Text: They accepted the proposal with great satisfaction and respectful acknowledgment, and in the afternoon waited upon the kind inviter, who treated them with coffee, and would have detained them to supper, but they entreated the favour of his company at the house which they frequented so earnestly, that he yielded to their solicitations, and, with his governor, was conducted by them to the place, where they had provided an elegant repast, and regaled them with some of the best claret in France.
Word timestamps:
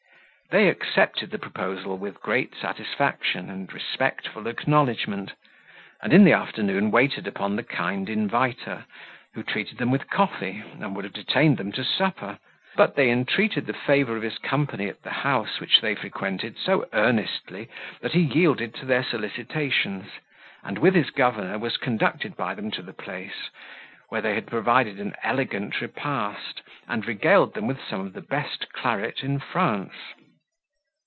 They 0.49 0.67
accepted 0.67 1.31
the 1.31 1.39
proposal 1.39 1.97
with 1.97 2.19
great 2.19 2.53
satisfaction 2.59 3.49
and 3.49 3.71
respectful 3.73 4.47
acknowledgment, 4.47 5.31
and 6.03 6.11
in 6.11 6.25
the 6.25 6.33
afternoon 6.33 6.91
waited 6.91 7.25
upon 7.25 7.55
the 7.55 7.63
kind 7.63 8.09
inviter, 8.09 8.83
who 9.33 9.43
treated 9.43 9.77
them 9.77 9.91
with 9.91 10.09
coffee, 10.09 10.61
and 10.77 10.93
would 10.93 11.05
have 11.05 11.13
detained 11.13 11.55
them 11.57 11.71
to 11.71 11.85
supper, 11.85 12.37
but 12.75 12.97
they 12.97 13.09
entreated 13.09 13.65
the 13.65 13.71
favour 13.73 14.17
of 14.17 14.23
his 14.23 14.37
company 14.39 14.89
at 14.89 15.03
the 15.03 15.09
house 15.13 15.61
which 15.61 15.79
they 15.79 15.95
frequented 15.95 16.57
so 16.57 16.85
earnestly, 16.91 17.69
that 18.01 18.11
he 18.11 18.19
yielded 18.19 18.75
to 18.75 18.85
their 18.85 19.05
solicitations, 19.05 20.09
and, 20.63 20.79
with 20.79 20.95
his 20.95 21.11
governor, 21.11 21.57
was 21.57 21.77
conducted 21.77 22.35
by 22.35 22.53
them 22.53 22.69
to 22.71 22.81
the 22.81 22.91
place, 22.91 23.49
where 24.09 24.19
they 24.19 24.35
had 24.35 24.47
provided 24.47 24.99
an 24.99 25.15
elegant 25.23 25.79
repast, 25.79 26.61
and 26.89 27.05
regaled 27.07 27.53
them 27.53 27.67
with 27.67 27.79
some 27.81 28.01
of 28.01 28.11
the 28.11 28.19
best 28.19 28.73
claret 28.73 29.23
in 29.23 29.39
France. 29.39 29.95